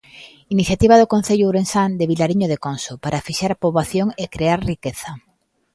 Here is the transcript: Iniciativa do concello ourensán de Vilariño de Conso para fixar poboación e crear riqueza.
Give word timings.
Iniciativa 0.55 0.99
do 1.01 1.11
concello 1.13 1.45
ourensán 1.49 1.89
de 1.99 2.09
Vilariño 2.11 2.47
de 2.49 2.61
Conso 2.65 2.93
para 3.03 3.23
fixar 3.27 3.53
poboación 3.63 4.07
e 4.23 4.25
crear 4.35 4.59
riqueza. 4.71 5.11